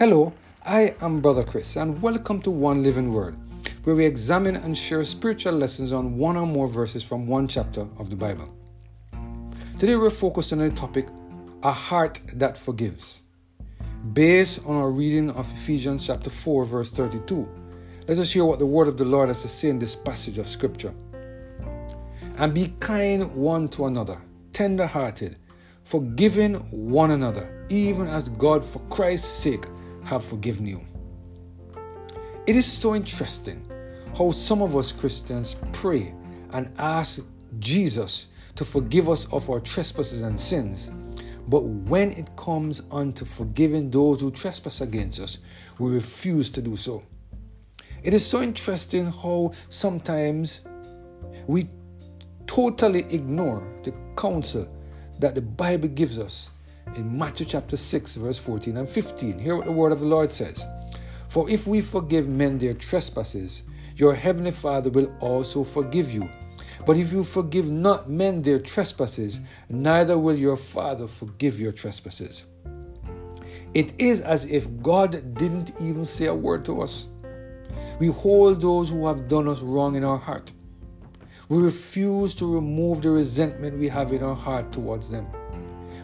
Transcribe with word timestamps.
Hello, 0.00 0.32
I 0.64 0.94
am 1.02 1.20
Brother 1.20 1.44
Chris, 1.44 1.76
and 1.76 2.00
welcome 2.00 2.40
to 2.40 2.50
One 2.50 2.82
Living 2.82 3.12
Word, 3.12 3.36
where 3.84 3.94
we 3.94 4.06
examine 4.06 4.56
and 4.56 4.74
share 4.74 5.04
spiritual 5.04 5.52
lessons 5.52 5.92
on 5.92 6.16
one 6.16 6.38
or 6.38 6.46
more 6.46 6.68
verses 6.68 7.02
from 7.04 7.26
one 7.26 7.46
chapter 7.46 7.86
of 7.98 8.08
the 8.08 8.16
Bible. 8.16 8.48
Today 9.78 9.96
we're 9.96 10.08
focused 10.08 10.54
on 10.54 10.60
the 10.60 10.70
topic 10.70 11.06
A 11.64 11.70
Heart 11.70 12.22
That 12.32 12.56
Forgives. 12.56 13.20
Based 14.14 14.64
on 14.64 14.74
our 14.74 14.90
reading 14.90 15.32
of 15.32 15.52
Ephesians 15.52 16.06
chapter 16.06 16.30
4, 16.30 16.64
verse 16.64 16.96
32, 16.96 17.46
let 18.08 18.18
us 18.18 18.32
hear 18.32 18.46
what 18.46 18.58
the 18.58 18.64
word 18.64 18.88
of 18.88 18.96
the 18.96 19.04
Lord 19.04 19.28
has 19.28 19.42
to 19.42 19.48
say 19.48 19.68
in 19.68 19.78
this 19.78 19.94
passage 19.94 20.38
of 20.38 20.48
Scripture. 20.48 20.94
And 22.38 22.54
be 22.54 22.72
kind 22.80 23.30
one 23.34 23.68
to 23.68 23.84
another, 23.84 24.16
tender 24.54 24.86
hearted, 24.86 25.38
forgiving 25.84 26.54
one 26.70 27.10
another, 27.10 27.66
even 27.68 28.06
as 28.06 28.30
God, 28.30 28.64
for 28.64 28.78
Christ's 28.88 29.28
sake, 29.28 29.66
have 30.04 30.24
forgiven 30.24 30.66
you. 30.66 30.80
It 32.46 32.56
is 32.56 32.66
so 32.66 32.94
interesting 32.94 33.70
how 34.16 34.30
some 34.30 34.62
of 34.62 34.76
us 34.76 34.92
Christians 34.92 35.56
pray 35.72 36.14
and 36.52 36.72
ask 36.78 37.24
Jesus 37.58 38.28
to 38.56 38.64
forgive 38.64 39.08
us 39.08 39.26
of 39.32 39.48
our 39.50 39.60
trespasses 39.60 40.22
and 40.22 40.38
sins. 40.38 40.90
But 41.48 41.60
when 41.60 42.12
it 42.12 42.34
comes 42.36 42.82
unto 42.90 43.24
forgiving 43.24 43.90
those 43.90 44.20
who 44.20 44.30
trespass 44.30 44.80
against 44.80 45.20
us, 45.20 45.38
we 45.78 45.90
refuse 45.90 46.50
to 46.50 46.62
do 46.62 46.76
so. 46.76 47.02
It 48.02 48.14
is 48.14 48.26
so 48.26 48.42
interesting 48.42 49.06
how 49.06 49.52
sometimes 49.68 50.62
we 51.46 51.68
totally 52.46 53.00
ignore 53.10 53.62
the 53.84 53.94
counsel 54.16 54.68
that 55.18 55.34
the 55.34 55.42
Bible 55.42 55.88
gives 55.88 56.18
us 56.18 56.50
in 56.96 57.16
Matthew 57.16 57.46
chapter 57.46 57.76
6, 57.76 58.16
verse 58.16 58.38
14 58.38 58.76
and 58.76 58.88
15. 58.88 59.38
Hear 59.38 59.56
what 59.56 59.66
the 59.66 59.72
word 59.72 59.92
of 59.92 60.00
the 60.00 60.06
Lord 60.06 60.32
says. 60.32 60.66
For 61.28 61.48
if 61.48 61.66
we 61.66 61.80
forgive 61.80 62.28
men 62.28 62.58
their 62.58 62.74
trespasses, 62.74 63.62
your 63.96 64.14
heavenly 64.14 64.50
Father 64.50 64.90
will 64.90 65.14
also 65.20 65.64
forgive 65.64 66.12
you. 66.12 66.28
But 66.86 66.96
if 66.96 67.12
you 67.12 67.24
forgive 67.24 67.70
not 67.70 68.08
men 68.08 68.42
their 68.42 68.58
trespasses, 68.58 69.40
neither 69.68 70.18
will 70.18 70.36
your 70.36 70.56
Father 70.56 71.06
forgive 71.06 71.60
your 71.60 71.72
trespasses. 71.72 72.46
It 73.74 73.94
is 73.98 74.20
as 74.20 74.46
if 74.46 74.66
God 74.82 75.34
didn't 75.34 75.72
even 75.80 76.04
say 76.04 76.26
a 76.26 76.34
word 76.34 76.64
to 76.64 76.82
us. 76.82 77.06
We 77.98 78.08
hold 78.08 78.60
those 78.60 78.90
who 78.90 79.06
have 79.06 79.28
done 79.28 79.46
us 79.46 79.60
wrong 79.60 79.94
in 79.94 80.04
our 80.04 80.18
heart. 80.18 80.52
We 81.48 81.62
refuse 81.62 82.34
to 82.36 82.52
remove 82.52 83.02
the 83.02 83.10
resentment 83.10 83.78
we 83.78 83.88
have 83.88 84.12
in 84.12 84.22
our 84.22 84.34
heart 84.34 84.72
towards 84.72 85.10
them 85.10 85.26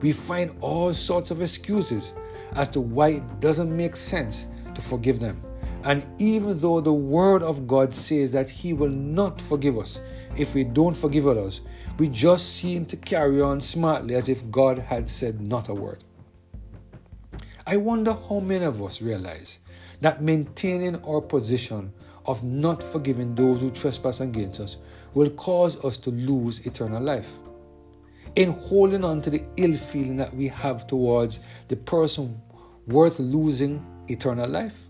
we 0.00 0.12
find 0.12 0.56
all 0.60 0.92
sorts 0.92 1.30
of 1.30 1.42
excuses 1.42 2.14
as 2.52 2.68
to 2.68 2.80
why 2.80 3.08
it 3.10 3.40
doesn't 3.40 3.74
make 3.74 3.96
sense 3.96 4.46
to 4.74 4.80
forgive 4.80 5.20
them. 5.20 5.42
And 5.82 6.06
even 6.18 6.58
though 6.58 6.80
the 6.80 6.92
Word 6.92 7.42
of 7.42 7.66
God 7.66 7.94
says 7.94 8.32
that 8.32 8.50
He 8.50 8.72
will 8.72 8.90
not 8.90 9.40
forgive 9.40 9.78
us 9.78 10.00
if 10.36 10.54
we 10.54 10.64
don't 10.64 10.96
forgive 10.96 11.26
others, 11.26 11.62
we 11.98 12.08
just 12.08 12.54
seem 12.56 12.84
to 12.86 12.96
carry 12.96 13.40
on 13.40 13.60
smartly 13.60 14.14
as 14.14 14.28
if 14.28 14.50
God 14.50 14.78
had 14.78 15.08
said 15.08 15.40
not 15.40 15.68
a 15.68 15.74
word. 15.74 16.04
I 17.66 17.76
wonder 17.76 18.12
how 18.12 18.40
many 18.40 18.64
of 18.64 18.82
us 18.82 19.02
realize 19.02 19.58
that 20.00 20.22
maintaining 20.22 21.02
our 21.04 21.20
position 21.20 21.92
of 22.26 22.42
not 22.44 22.82
forgiving 22.82 23.34
those 23.34 23.60
who 23.60 23.70
trespass 23.70 24.20
against 24.20 24.60
us 24.60 24.76
will 25.14 25.30
cause 25.30 25.82
us 25.84 25.96
to 25.98 26.10
lose 26.10 26.64
eternal 26.66 27.02
life 27.02 27.38
in 28.36 28.52
holding 28.52 29.04
on 29.04 29.20
to 29.22 29.30
the 29.30 29.42
ill 29.56 29.76
feeling 29.76 30.16
that 30.16 30.34
we 30.34 30.48
have 30.48 30.86
towards 30.86 31.40
the 31.68 31.76
person 31.76 32.40
worth 32.86 33.18
losing 33.18 33.84
eternal 34.08 34.48
life? 34.48 34.86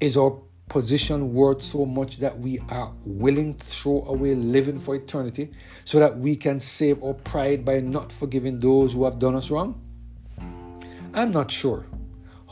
Is 0.00 0.16
our 0.16 0.38
position 0.68 1.34
worth 1.34 1.62
so 1.62 1.84
much 1.84 2.16
that 2.16 2.38
we 2.38 2.58
are 2.70 2.92
willing 3.04 3.54
to 3.54 3.66
throw 3.66 4.04
away 4.06 4.34
living 4.34 4.78
for 4.80 4.94
eternity 4.94 5.50
so 5.84 5.98
that 5.98 6.16
we 6.16 6.34
can 6.34 6.58
save 6.58 7.02
our 7.02 7.14
pride 7.14 7.64
by 7.64 7.78
not 7.80 8.10
forgiving 8.10 8.58
those 8.58 8.94
who 8.94 9.04
have 9.04 9.18
done 9.18 9.34
us 9.34 9.50
wrong? 9.50 9.80
I'm 11.14 11.30
not 11.30 11.50
sure 11.50 11.84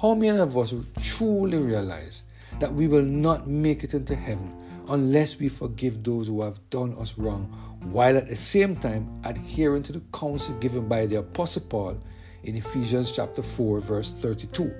how 0.00 0.14
many 0.14 0.38
of 0.38 0.56
us 0.56 0.74
truly 1.00 1.58
realize 1.58 2.22
that 2.58 2.72
we 2.72 2.88
will 2.88 3.04
not 3.04 3.48
make 3.48 3.84
it 3.84 3.94
into 3.94 4.14
heaven 4.14 4.54
unless 4.90 5.38
we 5.38 5.48
forgive 5.48 6.02
those 6.02 6.26
who 6.26 6.42
have 6.42 6.58
done 6.68 6.94
us 6.98 7.16
wrong, 7.16 7.44
while 7.92 8.16
at 8.16 8.28
the 8.28 8.36
same 8.36 8.76
time 8.76 9.08
adhering 9.24 9.82
to 9.84 9.92
the 9.92 10.02
counsel 10.12 10.54
given 10.56 10.86
by 10.88 11.06
the 11.06 11.16
Apostle 11.16 11.62
Paul 11.68 11.98
in 12.42 12.56
Ephesians 12.56 13.12
chapter 13.12 13.40
4, 13.40 13.80
verse 13.80 14.10
32. 14.12 14.74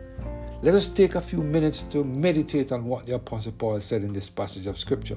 Let 0.62 0.74
us 0.74 0.88
take 0.88 1.14
a 1.14 1.20
few 1.20 1.42
minutes 1.42 1.84
to 1.84 2.04
meditate 2.04 2.72
on 2.72 2.84
what 2.84 3.06
the 3.06 3.14
Apostle 3.14 3.52
Paul 3.52 3.80
said 3.80 4.02
in 4.02 4.12
this 4.12 4.28
passage 4.28 4.66
of 4.66 4.78
Scripture. 4.78 5.16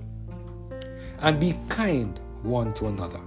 And 1.20 1.40
be 1.40 1.56
kind 1.70 2.20
one 2.44 2.74
to 2.76 2.88
another, 2.88 3.20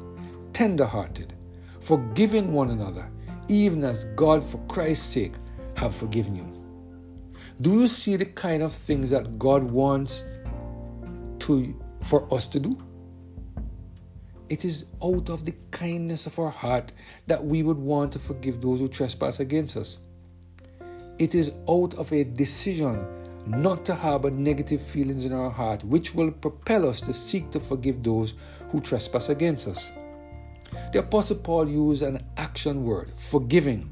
tender 0.53 0.87
hearted, 0.87 1.35
forgiving 1.81 2.53
one 2.53 2.71
another, 2.71 3.11
even 3.49 3.85
as 3.85 4.05
God, 4.17 4.45
for 4.45 4.59
Christ's 4.69 5.07
sake, 5.07 5.35
have 5.77 5.95
forgiven 5.95 6.37
you. 6.37 6.53
Do 7.61 7.81
you 7.81 7.89
see 7.89 8.17
the 8.17 8.27
kind 8.27 8.63
of 8.63 8.73
things 8.73 9.11
that 9.11 9.39
God 9.39 9.63
wants 9.63 10.25
to, 11.47 11.81
for 12.03 12.33
us 12.33 12.47
to 12.49 12.61
do. 12.61 12.77
It 14.49 14.65
is 14.65 14.87
out 15.03 15.29
of 15.29 15.45
the 15.45 15.55
kindness 15.71 16.27
of 16.27 16.39
our 16.39 16.51
heart 16.51 16.93
that 17.27 17.45
we 17.45 17.63
would 17.63 17.79
want 17.79 18.13
to 18.13 18.19
forgive 18.19 18.61
those 18.61 18.81
who 18.81 18.89
trespass 18.89 19.41
against 19.41 19.77
us. 19.77 19.99
It 21.19 21.35
is 21.35 21.53
out 21.69 21.95
of 21.95 22.13
a 22.13 22.25
decision 22.25 23.05
not 23.47 23.85
to 23.85 23.95
harbor 23.95 24.31
negative 24.31 24.83
feelings 24.83 25.25
in 25.25 25.33
our 25.33 25.51
heart, 25.51 25.85
which 25.85 26.15
will 26.15 26.33
propel 26.33 26.89
us 26.89 27.01
to 27.03 27.13
seek 27.13 27.51
to 27.53 27.61
forgive 27.61 28.03
those 28.03 28.35
who 28.71 28.81
trespass 28.81 29.29
against 29.29 29.69
us. 29.69 29.91
The 30.93 30.99
Apostle 30.99 31.37
Paul 31.37 31.69
used 31.69 32.03
an 32.03 32.25
action 32.37 32.85
word, 32.85 33.11
forgiving, 33.17 33.89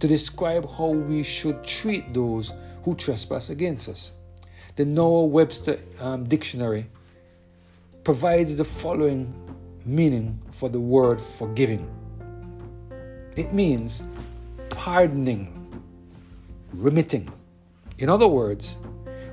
to 0.00 0.08
describe 0.08 0.68
how 0.70 0.88
we 0.88 1.22
should 1.22 1.62
treat 1.62 2.12
those 2.12 2.52
who 2.82 2.94
trespass 2.96 3.50
against 3.50 3.88
us. 3.88 4.12
The 4.78 4.84
Noah 4.84 5.26
Webster 5.26 5.80
um, 5.98 6.28
Dictionary 6.28 6.86
provides 8.04 8.56
the 8.56 8.62
following 8.62 9.34
meaning 9.84 10.40
for 10.52 10.68
the 10.68 10.78
word 10.78 11.20
forgiving 11.20 11.90
it 13.34 13.52
means 13.52 14.04
pardoning, 14.70 15.82
remitting. 16.72 17.28
In 17.98 18.08
other 18.08 18.28
words, 18.28 18.78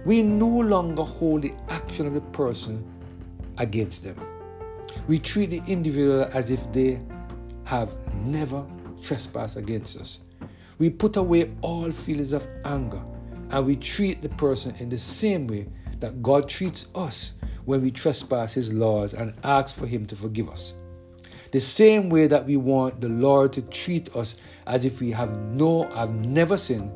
we 0.04 0.24
no 0.24 0.48
longer 0.48 1.04
hold 1.04 1.44
the 1.44 1.54
action 1.70 2.08
of 2.08 2.16
the 2.16 2.22
person 2.22 2.84
against 3.60 4.04
them. 4.04 4.20
We 5.08 5.20
treat 5.20 5.52
the 5.52 5.62
individual 5.68 6.28
as 6.34 6.50
if 6.50 6.72
they 6.74 7.00
have 7.66 7.96
never 8.16 8.66
trespassed 9.00 9.58
against 9.58 9.96
us. 10.00 10.22
We 10.80 10.90
put 10.90 11.18
away 11.18 11.54
all 11.62 11.92
feelings 11.92 12.34
of 12.34 12.48
anger 12.64 13.04
and 13.50 13.66
we 13.66 13.76
treat 13.76 14.22
the 14.22 14.30
person 14.30 14.76
in 14.80 14.90
the 14.90 14.98
same 14.98 15.48
way 15.48 15.68
that 16.00 16.22
God 16.22 16.50
treats 16.50 16.88
us 16.96 17.34
when 17.66 17.82
we 17.82 17.92
trespass 17.92 18.54
His 18.54 18.72
laws 18.74 19.14
and 19.14 19.34
ask 19.44 19.76
for 19.76 19.88
Him 19.88 20.06
to 20.08 20.16
forgive 20.16 20.50
us. 20.50 20.74
The 21.52 21.60
same 21.60 22.10
way 22.10 22.28
that 22.28 22.46
we 22.46 22.58
want 22.58 23.02
the 23.02 23.10
Lord 23.10 23.54
to 23.54 23.62
treat 23.62 24.16
us 24.16 24.36
as 24.68 24.86
if 24.86 25.00
we 25.00 25.12
have 25.12 25.32
no, 25.32 25.90
have 25.92 26.26
never 26.26 26.58
sinned, 26.58 26.92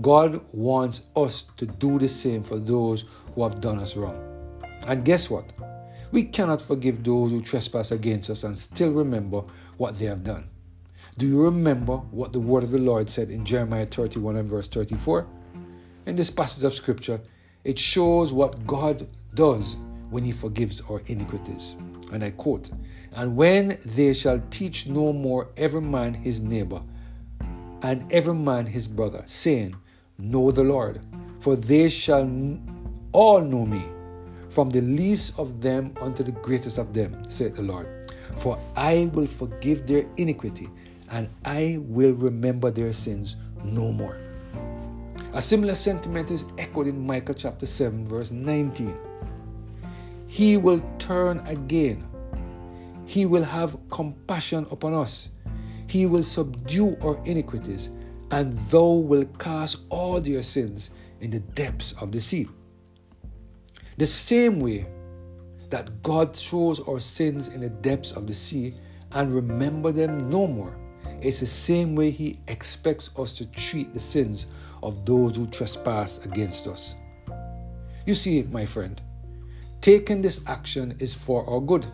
God 0.00 0.40
wants 0.52 1.02
us 1.16 1.44
to 1.56 1.66
do 1.66 1.98
the 1.98 2.08
same 2.08 2.42
for 2.42 2.58
those 2.58 3.04
who 3.34 3.42
have 3.42 3.60
done 3.60 3.78
us 3.78 3.96
wrong. 3.96 4.20
And 4.86 5.04
guess 5.04 5.30
what? 5.30 5.52
We 6.10 6.24
cannot 6.24 6.60
forgive 6.60 7.02
those 7.02 7.30
who 7.30 7.40
trespass 7.40 7.90
against 7.90 8.28
us 8.28 8.44
and 8.44 8.58
still 8.58 8.90
remember 8.90 9.42
what 9.78 9.98
they 9.98 10.06
have 10.06 10.22
done. 10.22 10.48
Do 11.16 11.26
you 11.26 11.42
remember 11.42 11.96
what 11.96 12.32
the 12.32 12.40
word 12.40 12.64
of 12.64 12.70
the 12.70 12.78
Lord 12.78 13.08
said 13.08 13.30
in 13.30 13.44
Jeremiah 13.44 13.86
31 13.86 14.36
and 14.36 14.48
verse 14.48 14.68
34? 14.68 15.26
In 16.04 16.16
this 16.16 16.30
passage 16.30 16.64
of 16.64 16.74
scripture, 16.74 17.20
it 17.62 17.78
shows 17.78 18.32
what 18.32 18.66
God 18.66 19.06
does 19.34 19.76
when 20.10 20.24
he 20.24 20.32
forgives 20.32 20.80
our 20.90 21.00
iniquities. 21.06 21.76
And 22.12 22.24
I 22.24 22.30
quote, 22.30 22.70
And 23.12 23.36
when 23.36 23.78
they 23.84 24.12
shall 24.12 24.42
teach 24.50 24.88
no 24.88 25.12
more 25.12 25.50
every 25.56 25.80
man 25.80 26.14
his 26.14 26.40
neighbor, 26.40 26.82
and 27.82 28.12
every 28.12 28.34
man 28.34 28.66
his 28.66 28.88
brother, 28.88 29.22
saying, 29.26 29.76
Know 30.18 30.50
the 30.50 30.64
Lord, 30.64 31.06
for 31.38 31.54
they 31.54 31.88
shall 31.88 32.28
all 33.12 33.40
know 33.40 33.64
me, 33.64 33.84
from 34.48 34.70
the 34.70 34.80
least 34.80 35.38
of 35.38 35.60
them 35.60 35.94
unto 36.00 36.24
the 36.24 36.32
greatest 36.32 36.78
of 36.78 36.92
them, 36.92 37.22
said 37.28 37.54
the 37.54 37.62
Lord. 37.62 38.10
For 38.38 38.58
I 38.74 39.08
will 39.14 39.26
forgive 39.26 39.86
their 39.86 40.04
iniquity, 40.16 40.68
and 41.12 41.28
I 41.44 41.78
will 41.80 42.14
remember 42.14 42.72
their 42.72 42.92
sins 42.92 43.36
no 43.64 43.92
more. 43.92 44.18
A 45.34 45.40
similar 45.40 45.74
sentiment 45.74 46.30
is 46.30 46.44
echoed 46.58 46.86
in 46.86 47.06
Micah 47.06 47.32
chapter 47.32 47.64
7, 47.64 48.06
verse 48.06 48.30
19. 48.30 48.94
He 50.26 50.58
will 50.58 50.82
turn 50.98 51.38
again. 51.46 52.06
He 53.06 53.24
will 53.24 53.44
have 53.44 53.78
compassion 53.88 54.66
upon 54.70 54.92
us. 54.92 55.30
He 55.86 56.04
will 56.04 56.22
subdue 56.22 56.98
our 57.02 57.18
iniquities, 57.24 57.88
and 58.30 58.52
thou 58.68 58.92
wilt 58.92 59.38
cast 59.38 59.78
all 59.88 60.20
their 60.20 60.42
sins 60.42 60.90
in 61.20 61.30
the 61.30 61.40
depths 61.40 61.92
of 62.00 62.12
the 62.12 62.20
sea. 62.20 62.46
The 63.96 64.06
same 64.06 64.60
way 64.60 64.86
that 65.70 66.02
God 66.02 66.36
throws 66.36 66.80
our 66.86 67.00
sins 67.00 67.48
in 67.48 67.62
the 67.62 67.70
depths 67.70 68.12
of 68.12 68.26
the 68.26 68.34
sea 68.34 68.74
and 69.12 69.34
remember 69.34 69.92
them 69.92 70.28
no 70.28 70.46
more, 70.46 70.76
it's 71.24 71.40
the 71.40 71.46
same 71.46 71.94
way 71.94 72.10
He 72.10 72.38
expects 72.48 73.10
us 73.18 73.32
to 73.34 73.46
treat 73.46 73.94
the 73.94 74.00
sins 74.00 74.46
of 74.82 75.04
those 75.04 75.36
who 75.36 75.46
trespass 75.46 76.18
against 76.18 76.66
us. 76.66 76.96
You 78.06 78.14
see, 78.14 78.42
my 78.42 78.64
friend, 78.64 79.00
taking 79.80 80.22
this 80.22 80.40
action 80.46 80.96
is 80.98 81.14
for 81.14 81.48
our 81.48 81.60
good. 81.60 81.86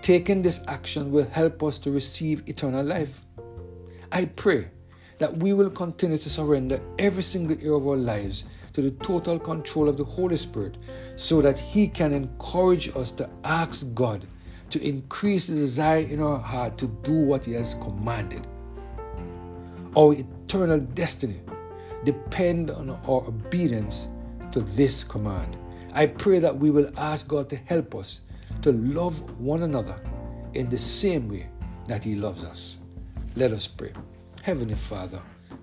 Taking 0.00 0.42
this 0.42 0.62
action 0.68 1.10
will 1.10 1.28
help 1.30 1.62
us 1.62 1.78
to 1.78 1.90
receive 1.90 2.48
eternal 2.48 2.84
life. 2.84 3.20
I 4.12 4.26
pray 4.26 4.68
that 5.18 5.36
we 5.38 5.52
will 5.52 5.70
continue 5.70 6.18
to 6.18 6.30
surrender 6.30 6.80
every 6.98 7.22
single 7.22 7.56
area 7.58 7.72
of 7.72 7.86
our 7.86 7.96
lives 7.96 8.44
to 8.72 8.82
the 8.82 8.90
total 9.02 9.38
control 9.38 9.88
of 9.88 9.96
the 9.96 10.04
Holy 10.04 10.36
Spirit 10.36 10.78
so 11.16 11.40
that 11.40 11.58
He 11.58 11.88
can 11.88 12.12
encourage 12.12 12.94
us 12.96 13.10
to 13.12 13.28
ask 13.44 13.86
God 13.94 14.26
to 14.70 14.82
increase 14.82 15.46
the 15.46 15.54
desire 15.54 16.00
in 16.00 16.20
our 16.20 16.38
heart 16.38 16.78
to 16.78 16.86
do 17.02 17.12
what 17.12 17.44
He 17.44 17.52
has 17.52 17.74
commanded. 17.74 18.46
Our 19.96 20.14
eternal 20.14 20.80
destiny 20.80 21.40
depend 22.04 22.70
on 22.70 22.90
our 22.90 23.26
obedience 23.26 24.08
to 24.52 24.60
this 24.60 25.04
command. 25.04 25.56
I 25.92 26.06
pray 26.06 26.38
that 26.40 26.56
we 26.56 26.70
will 26.70 26.90
ask 26.96 27.26
God 27.26 27.48
to 27.50 27.56
help 27.56 27.94
us 27.94 28.20
to 28.62 28.72
love 28.72 29.40
one 29.40 29.62
another 29.62 30.00
in 30.54 30.68
the 30.68 30.78
same 30.78 31.28
way 31.28 31.48
that 31.88 32.04
He 32.04 32.14
loves 32.14 32.44
us. 32.44 32.78
Let 33.34 33.52
us 33.52 33.66
pray. 33.66 33.92
Heavenly 34.42 34.74
Father, 34.74 35.20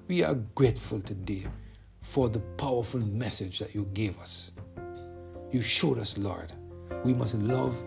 we 0.07 0.23
are 0.23 0.35
grateful 0.35 1.01
today 1.01 1.45
for 2.01 2.29
the 2.29 2.39
powerful 2.57 2.99
message 2.99 3.59
that 3.59 3.73
you 3.73 3.89
gave 3.93 4.19
us. 4.19 4.51
You 5.51 5.61
showed 5.61 5.97
us, 5.97 6.17
Lord, 6.17 6.51
we 7.03 7.13
must 7.13 7.35
love 7.35 7.83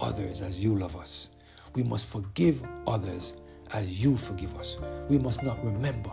others 0.00 0.42
as 0.42 0.62
you 0.62 0.76
love 0.76 0.96
us. 0.96 1.30
We 1.74 1.82
must 1.82 2.06
forgive 2.06 2.62
others 2.86 3.36
as 3.72 4.02
you 4.02 4.16
forgive 4.16 4.56
us. 4.56 4.78
We 5.08 5.18
must 5.18 5.42
not 5.42 5.62
remember 5.64 6.12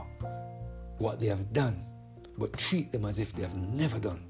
what 0.97 1.19
they 1.19 1.27
have 1.27 1.51
done, 1.53 1.85
but 2.37 2.57
treat 2.57 2.91
them 2.91 3.05
as 3.05 3.19
if 3.19 3.33
they 3.33 3.41
have 3.41 3.57
never 3.57 3.99
done 3.99 4.23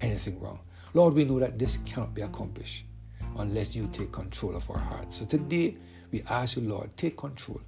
anything 0.00 0.40
wrong. 0.40 0.60
Lord, 0.94 1.14
we 1.14 1.24
know 1.24 1.38
that 1.40 1.58
this 1.58 1.78
cannot 1.78 2.14
be 2.14 2.22
accomplished 2.22 2.84
unless 3.38 3.76
you 3.76 3.86
take 3.88 4.12
control 4.12 4.56
of 4.56 4.68
our 4.70 4.78
hearts. 4.78 5.16
So 5.16 5.26
today, 5.26 5.76
we 6.10 6.22
ask 6.28 6.56
you, 6.56 6.62
Lord, 6.62 6.96
take 6.96 7.16
control 7.16 7.60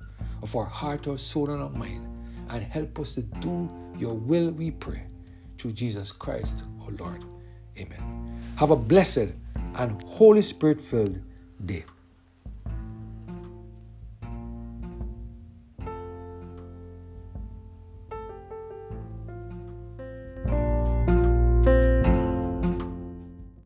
of 0.42 0.54
our 0.56 0.64
heart, 0.64 1.08
our 1.08 1.18
soul, 1.18 1.50
and 1.50 1.62
our 1.62 1.70
mind, 1.70 2.06
and 2.50 2.62
help 2.62 2.98
us 2.98 3.14
to 3.14 3.22
do 3.22 3.68
your 3.98 4.14
will, 4.14 4.50
we 4.50 4.70
pray, 4.70 5.04
through 5.58 5.72
Jesus 5.72 6.12
Christ, 6.12 6.64
our 6.82 6.90
Lord. 6.92 7.24
Amen. 7.78 8.40
Have 8.56 8.70
a 8.70 8.76
blessed 8.76 9.28
and 9.76 10.02
Holy 10.04 10.42
Spirit 10.42 10.80
filled 10.80 11.20
day. 11.64 11.84